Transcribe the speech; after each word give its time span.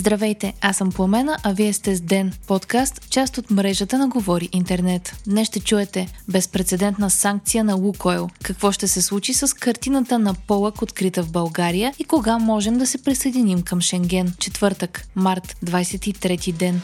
Здравейте, 0.00 0.54
аз 0.60 0.76
съм 0.76 0.92
Пламена, 0.92 1.36
а 1.42 1.52
вие 1.52 1.72
сте 1.72 1.96
с 1.96 2.00
Ден, 2.00 2.32
подкаст, 2.46 3.10
част 3.10 3.38
от 3.38 3.50
мрежата 3.50 3.98
на 3.98 4.08
Говори 4.08 4.48
Интернет. 4.52 5.16
Днес 5.26 5.48
ще 5.48 5.60
чуете 5.60 6.08
безпредседентна 6.28 7.10
санкция 7.10 7.64
на 7.64 7.74
Лукойл, 7.74 8.28
какво 8.42 8.72
ще 8.72 8.88
се 8.88 9.02
случи 9.02 9.34
с 9.34 9.56
картината 9.56 10.18
на 10.18 10.34
Полък 10.34 10.82
открита 10.82 11.22
в 11.22 11.32
България 11.32 11.92
и 11.98 12.04
кога 12.04 12.38
можем 12.38 12.78
да 12.78 12.86
се 12.86 13.02
присъединим 13.02 13.62
към 13.62 13.80
Шенген. 13.80 14.32
Четвъртък, 14.38 15.06
март, 15.14 15.56
23 15.64 16.52
ден. 16.52 16.82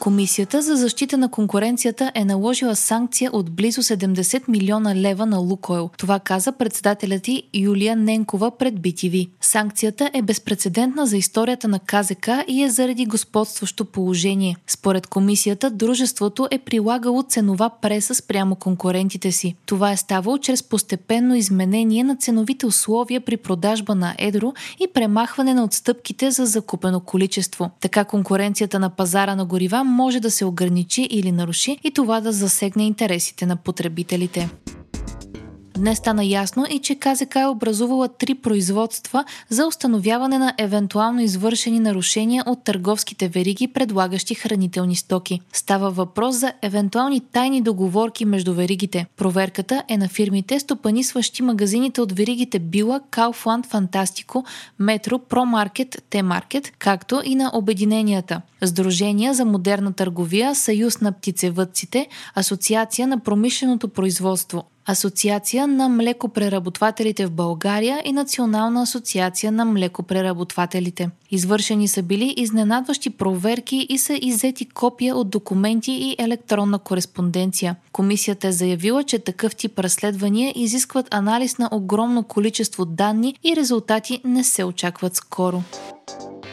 Комисията 0.00 0.62
за 0.62 0.76
защита 0.76 1.18
на 1.18 1.30
конкуренцията 1.30 2.12
е 2.14 2.24
наложила 2.24 2.76
санкция 2.76 3.30
от 3.32 3.50
близо 3.50 3.82
70 3.82 4.48
милиона 4.48 4.94
лева 4.94 5.26
на 5.26 5.38
Лукойл. 5.38 5.90
Това 5.98 6.18
каза 6.18 6.52
председателят 6.52 7.28
и 7.28 7.42
Юлия 7.54 7.96
Ненкова 7.96 8.50
пред 8.58 8.74
BTV. 8.74 9.28
Санкцията 9.40 10.10
е 10.14 10.22
безпредседентна 10.22 11.06
за 11.06 11.16
историята 11.16 11.68
на 11.68 11.78
КЗК 11.78 12.28
и 12.48 12.62
е 12.62 12.70
заради 12.70 13.06
господстващо 13.06 13.84
положение. 13.84 14.56
Според 14.66 15.06
комисията, 15.06 15.70
дружеството 15.70 16.48
е 16.50 16.58
прилагало 16.58 17.22
ценова 17.22 17.70
преса 17.82 18.14
спрямо 18.14 18.56
конкурентите 18.56 19.32
си. 19.32 19.54
Това 19.66 19.92
е 19.92 19.96
ставало 19.96 20.38
чрез 20.38 20.62
постепенно 20.62 21.34
изменение 21.34 22.04
на 22.04 22.16
ценовите 22.16 22.66
условия 22.66 23.20
при 23.20 23.36
продажба 23.36 23.94
на 23.94 24.14
едро 24.18 24.52
и 24.80 24.86
премахване 24.94 25.54
на 25.54 25.64
отстъпките 25.64 26.30
за 26.30 26.46
закупено 26.46 27.00
количество. 27.00 27.70
Така 27.80 28.04
конкуренцията 28.04 28.78
на 28.78 28.90
пазара 28.90 29.36
на 29.36 29.44
горива 29.44 29.84
може 29.88 30.20
да 30.20 30.30
се 30.30 30.44
ограничи 30.44 31.08
или 31.10 31.32
наруши 31.32 31.78
и 31.84 31.90
това 31.90 32.20
да 32.20 32.32
засегне 32.32 32.86
интересите 32.86 33.46
на 33.46 33.56
потребителите. 33.56 34.48
Днес 35.78 35.98
стана 35.98 36.24
ясно 36.24 36.66
и 36.70 36.78
че 36.78 36.94
КЗК 36.94 37.36
е 37.36 37.46
образувала 37.46 38.08
три 38.08 38.34
производства 38.34 39.24
за 39.48 39.66
установяване 39.66 40.38
на 40.38 40.54
евентуално 40.58 41.20
извършени 41.20 41.80
нарушения 41.80 42.44
от 42.46 42.64
търговските 42.64 43.28
вериги, 43.28 43.68
предлагащи 43.68 44.34
хранителни 44.34 44.96
стоки. 44.96 45.40
Става 45.52 45.90
въпрос 45.90 46.36
за 46.36 46.52
евентуални 46.62 47.20
тайни 47.20 47.62
договорки 47.62 48.24
между 48.24 48.54
веригите. 48.54 49.06
Проверката 49.16 49.82
е 49.88 49.96
на 49.96 50.08
фирмите, 50.08 50.60
стопанисващи 50.60 51.42
магазините 51.42 52.00
от 52.00 52.12
веригите 52.12 52.58
Била, 52.58 53.00
Kaufland, 53.10 53.66
Фантастико, 53.66 54.44
Метро, 54.78 55.18
Промаркет, 55.18 56.02
Т-маркет, 56.10 56.72
както 56.78 57.22
и 57.24 57.34
на 57.34 57.50
обединенията. 57.54 58.40
Сдружения 58.64 59.34
за 59.34 59.44
модерна 59.44 59.92
търговия, 59.92 60.54
Съюз 60.54 61.00
на 61.00 61.12
птицевъдците, 61.12 62.06
Асоциация 62.34 63.06
на 63.06 63.18
промишленото 63.18 63.88
производство, 63.88 64.64
Асоциация 64.90 65.66
на 65.66 65.88
млекопреработвателите 65.88 67.26
в 67.26 67.30
България 67.30 68.02
и 68.04 68.12
Национална 68.12 68.82
асоциация 68.82 69.52
на 69.52 69.64
млекопреработвателите. 69.64 71.10
Извършени 71.30 71.88
са 71.88 72.02
били 72.02 72.34
изненадващи 72.36 73.10
проверки 73.10 73.86
и 73.88 73.98
са 73.98 74.18
иззети 74.22 74.66
копия 74.66 75.16
от 75.16 75.30
документи 75.30 75.92
и 75.92 76.16
електронна 76.18 76.78
кореспонденция. 76.78 77.76
Комисията 77.92 78.48
е 78.48 78.52
заявила, 78.52 79.04
че 79.04 79.18
такъв 79.18 79.56
тип 79.56 79.78
разследвания 79.78 80.52
изискват 80.56 81.14
анализ 81.14 81.58
на 81.58 81.68
огромно 81.72 82.22
количество 82.22 82.84
данни 82.84 83.34
и 83.44 83.56
резултати 83.56 84.20
не 84.24 84.44
се 84.44 84.64
очакват 84.64 85.16
скоро. 85.16 85.62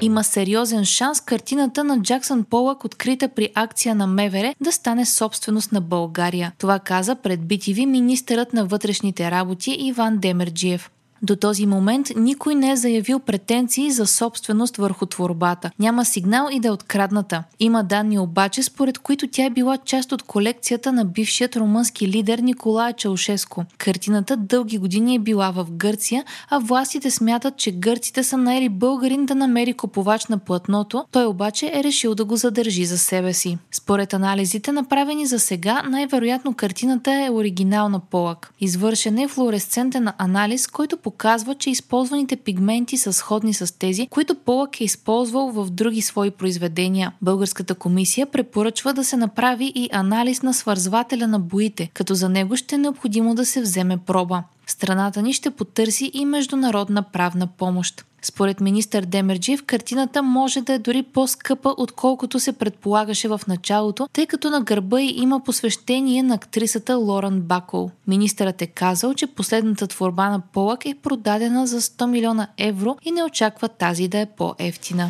Има 0.01 0.23
сериозен 0.23 0.85
шанс 0.85 1.21
картината 1.21 1.83
на 1.83 2.01
Джаксън 2.01 2.43
Полък, 2.43 2.85
открита 2.85 3.27
при 3.27 3.49
акция 3.55 3.95
на 3.95 4.07
МВР, 4.07 4.53
да 4.61 4.71
стане 4.71 5.05
собственост 5.05 5.71
на 5.71 5.81
България. 5.81 6.53
Това 6.57 6.79
каза 6.79 7.15
пред 7.15 7.39
BTV 7.39 7.85
министърът 7.85 8.53
на 8.53 8.65
вътрешните 8.65 9.31
работи 9.31 9.77
Иван 9.79 10.17
Демерджиев. 10.17 10.91
До 11.21 11.35
този 11.35 11.65
момент 11.65 12.11
никой 12.15 12.55
не 12.55 12.71
е 12.71 12.75
заявил 12.75 13.19
претенции 13.19 13.91
за 13.91 14.07
собственост 14.07 14.77
върху 14.77 15.05
творбата. 15.05 15.71
Няма 15.79 16.05
сигнал 16.05 16.47
и 16.51 16.59
да 16.59 16.67
е 16.67 16.71
открадната. 16.71 17.43
Има 17.59 17.83
данни 17.83 18.19
обаче, 18.19 18.63
според 18.63 18.99
които 18.99 19.27
тя 19.27 19.45
е 19.45 19.49
била 19.49 19.77
част 19.77 20.11
от 20.11 20.23
колекцията 20.23 20.91
на 20.91 21.05
бившият 21.05 21.55
румънски 21.55 22.07
лидер 22.07 22.39
Николая 22.39 22.93
Чаушеско. 22.93 23.65
Картината 23.77 24.37
дълги 24.37 24.77
години 24.77 25.15
е 25.15 25.19
била 25.19 25.51
в 25.51 25.67
Гърция, 25.71 26.23
а 26.49 26.59
властите 26.59 27.11
смятат, 27.11 27.57
че 27.57 27.71
гърците 27.71 28.23
са 28.23 28.37
наели 28.37 28.69
българин 28.69 29.25
да 29.25 29.35
намери 29.35 29.73
купувач 29.73 30.25
на 30.25 30.37
платното, 30.37 31.05
той 31.11 31.25
обаче 31.25 31.71
е 31.73 31.83
решил 31.83 32.15
да 32.15 32.25
го 32.25 32.35
задържи 32.35 32.85
за 32.85 32.97
себе 32.97 33.33
си. 33.33 33.57
Според 33.71 34.13
анализите, 34.13 34.71
направени 34.71 35.25
за 35.25 35.39
сега, 35.39 35.83
най-вероятно 35.89 36.53
картината 36.53 37.11
е 37.11 37.29
оригинална 37.29 37.99
полък. 37.99 38.53
Извършен 38.59 39.17
е 39.17 39.27
флуоресцентен 39.27 40.07
анализ, 40.17 40.67
който 40.67 40.97
че 41.55 41.69
използваните 41.69 42.35
пигменти 42.35 42.97
са 42.97 43.13
сходни 43.13 43.53
с 43.53 43.79
тези, 43.79 44.07
които 44.07 44.35
Полък 44.35 44.81
е 44.81 44.83
използвал 44.83 45.51
в 45.51 45.69
други 45.69 46.01
свои 46.01 46.31
произведения. 46.31 47.11
Българската 47.21 47.75
комисия 47.75 48.25
препоръчва 48.25 48.93
да 48.93 49.03
се 49.03 49.17
направи 49.17 49.71
и 49.75 49.89
анализ 49.91 50.41
на 50.41 50.53
свързвателя 50.53 51.27
на 51.27 51.39
боите, 51.39 51.89
като 51.93 52.15
за 52.15 52.29
него 52.29 52.55
ще 52.55 52.75
е 52.75 52.77
необходимо 52.77 53.35
да 53.35 53.45
се 53.45 53.61
вземе 53.61 53.97
проба. 53.97 54.43
Страната 54.67 55.21
ни 55.21 55.33
ще 55.33 55.51
потърси 55.51 56.11
и 56.13 56.25
международна 56.25 57.03
правна 57.03 57.47
помощ. 57.47 58.05
Според 58.21 58.59
министър 58.59 59.05
Демерджиев, 59.05 59.65
картината 59.65 60.23
може 60.23 60.61
да 60.61 60.73
е 60.73 60.79
дори 60.79 61.03
по-скъпа, 61.03 61.73
отколкото 61.77 62.39
се 62.39 62.53
предполагаше 62.53 63.27
в 63.27 63.41
началото, 63.47 64.07
тъй 64.13 64.25
като 64.25 64.49
на 64.49 64.61
гърба 64.61 65.01
й 65.01 65.13
има 65.15 65.43
посвещение 65.43 66.23
на 66.23 66.35
актрисата 66.35 66.95
Лоран 66.95 67.41
Бакол. 67.41 67.89
Министърът 68.07 68.61
е 68.61 68.67
казал, 68.67 69.13
че 69.13 69.27
последната 69.27 69.87
творба 69.87 70.29
на 70.29 70.39
Полък 70.39 70.85
е 70.85 70.95
продадена 71.03 71.67
за 71.67 71.81
100 71.81 72.05
милиона 72.05 72.47
евро 72.57 72.97
и 73.03 73.11
не 73.11 73.23
очаква 73.23 73.67
тази 73.67 74.07
да 74.07 74.19
е 74.19 74.25
по-ефтина. 74.25 75.09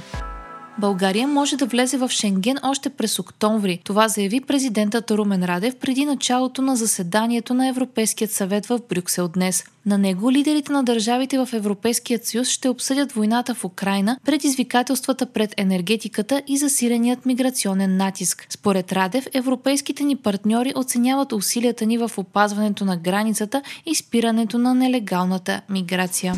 България 0.80 1.28
може 1.28 1.58
да 1.58 1.66
влезе 1.66 1.98
в 1.98 2.10
Шенген 2.10 2.58
още 2.64 2.90
през 2.90 3.20
октомври. 3.20 3.80
Това 3.84 4.08
заяви 4.08 4.42
президентът 4.42 5.12
Румен 5.12 5.44
Радев 5.44 5.76
преди 5.76 6.06
началото 6.06 6.62
на 6.62 6.76
заседанието 6.76 7.54
на 7.54 7.68
Европейският 7.68 8.32
съвет 8.32 8.66
в 8.66 8.80
Брюксел 8.90 9.28
днес. 9.28 9.64
На 9.86 9.98
него 9.98 10.32
лидерите 10.32 10.72
на 10.72 10.84
държавите 10.84 11.38
в 11.38 11.50
Европейският 11.54 12.26
съюз 12.26 12.48
ще 12.48 12.70
обсъдят 12.70 13.12
войната 13.12 13.56
в 13.56 13.66
Украина, 13.66 14.20
предизвикателствата 14.26 15.26
пред 15.26 15.54
енергетиката 15.58 16.42
и 16.48 16.58
засиленият 16.58 17.26
миграционен 17.26 17.98
натиск. 17.98 18.48
Според 18.50 18.92
Радев, 18.92 19.28
европейските 19.34 20.04
ни 20.04 20.16
партньори 20.16 20.74
оценяват 20.76 21.32
усилията 21.32 21.86
ни 21.86 21.98
в 21.98 22.12
опазването 22.18 22.86
на 22.86 22.98
границата 22.98 23.62
и 23.86 23.96
спирането 23.96 24.58
на 24.58 24.74
нелегалната 24.74 25.62
миграция. 25.70 26.34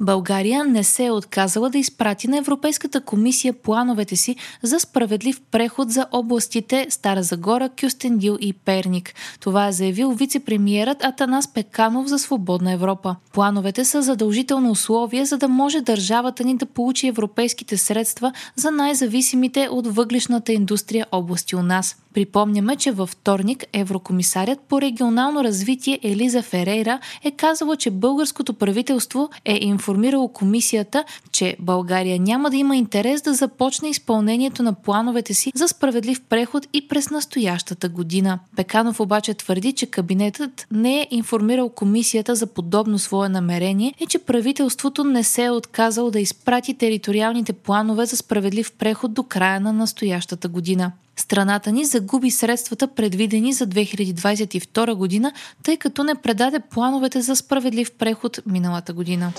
България 0.00 0.64
не 0.64 0.84
се 0.84 1.04
е 1.04 1.10
отказала 1.10 1.70
да 1.70 1.78
изпрати 1.78 2.28
на 2.28 2.36
Европейската 2.36 3.00
комисия 3.00 3.52
плановете 3.52 4.16
си 4.16 4.36
за 4.62 4.80
справедлив 4.80 5.40
преход 5.50 5.90
за 5.90 6.06
областите 6.12 6.86
Стара 6.90 7.22
Загора, 7.22 7.70
Кюстендил 7.80 8.38
и 8.40 8.52
Перник. 8.52 9.14
Това 9.40 9.68
е 9.68 9.72
заявил 9.72 10.14
вице-премьерът 10.14 11.04
Атанас 11.04 11.54
Пеканов 11.54 12.06
за 12.06 12.18
Свободна 12.18 12.72
Европа. 12.72 13.16
Плановете 13.32 13.84
са 13.84 14.02
задължително 14.02 14.70
условие, 14.70 15.24
за 15.24 15.38
да 15.38 15.48
може 15.48 15.80
държавата 15.80 16.44
ни 16.44 16.56
да 16.56 16.66
получи 16.66 17.06
европейските 17.06 17.76
средства 17.76 18.32
за 18.56 18.70
най-зависимите 18.70 19.68
от 19.70 19.86
въглишната 19.86 20.52
индустрия 20.52 21.06
области 21.12 21.56
у 21.56 21.62
нас. 21.62 21.96
Припомняме, 22.16 22.76
че 22.76 22.92
във 22.92 23.10
вторник 23.10 23.64
еврокомисарят 23.72 24.60
по 24.60 24.80
регионално 24.80 25.44
развитие 25.44 26.00
Елиза 26.02 26.42
Ферейра 26.42 26.98
е 27.24 27.30
казала, 27.30 27.76
че 27.76 27.90
българското 27.90 28.54
правителство 28.54 29.28
е 29.44 29.58
информирало 29.86 30.28
комисията, 30.28 31.04
че 31.32 31.56
България 31.60 32.20
няма 32.20 32.50
да 32.50 32.56
има 32.56 32.76
интерес 32.76 33.22
да 33.22 33.34
започне 33.34 33.88
изпълнението 33.88 34.62
на 34.62 34.72
плановете 34.72 35.34
си 35.34 35.52
за 35.54 35.68
справедлив 35.68 36.20
преход 36.28 36.66
и 36.72 36.88
през 36.88 37.10
настоящата 37.10 37.88
година. 37.88 38.38
Пеканов 38.56 39.00
обаче 39.00 39.34
твърди, 39.34 39.72
че 39.72 39.86
кабинетът 39.86 40.66
не 40.70 41.00
е 41.00 41.08
информирал 41.10 41.68
комисията 41.68 42.34
за 42.34 42.46
подобно 42.46 42.98
свое 42.98 43.28
намерение 43.28 43.94
и 44.00 44.06
че 44.06 44.18
правителството 44.18 45.04
не 45.04 45.24
се 45.24 45.44
е 45.44 45.50
отказал 45.50 46.10
да 46.10 46.20
изпрати 46.20 46.74
териториалните 46.74 47.52
планове 47.52 48.06
за 48.06 48.16
справедлив 48.16 48.72
преход 48.72 49.14
до 49.14 49.22
края 49.22 49.60
на 49.60 49.72
настоящата 49.72 50.48
година. 50.48 50.92
Страната 51.16 51.72
ни 51.72 51.84
загуби 51.84 52.30
средствата 52.30 52.88
предвидени 52.88 53.52
за 53.52 53.66
2022 53.66 54.94
година, 54.94 55.32
тъй 55.62 55.76
като 55.76 56.04
не 56.04 56.14
предаде 56.14 56.60
плановете 56.60 57.20
за 57.20 57.36
справедлив 57.36 57.92
преход 57.98 58.40
миналата 58.46 58.92
година. 58.92 59.32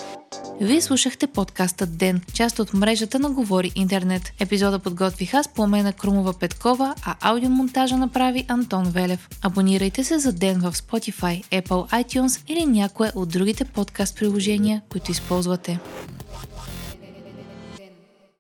Вие 0.62 0.81
слушахте 0.81 1.27
подкаста 1.27 1.85
Ден, 1.85 2.21
част 2.33 2.59
от 2.59 2.74
мрежата 2.74 3.19
на 3.19 3.29
Говори 3.29 3.71
Интернет. 3.75 4.33
Епизода 4.39 4.79
подготвих 4.79 5.33
аз, 5.33 5.47
Пламена 5.47 5.94
Крумова 5.94 6.33
Петкова, 6.33 6.95
а 7.06 7.15
аудиомонтажа 7.21 7.97
направи 7.97 8.45
Антон 8.47 8.83
Велев. 8.83 9.30
Абонирайте 9.41 10.03
се 10.03 10.19
за 10.19 10.33
Ден 10.33 10.59
в 10.59 10.73
Spotify, 10.73 11.44
Apple 11.44 12.03
iTunes 12.03 12.41
или 12.47 12.65
някое 12.65 13.12
от 13.15 13.30
другите 13.30 13.65
подкаст 13.65 14.15
приложения, 14.15 14.81
които 14.89 15.12
използвате. 15.12 15.80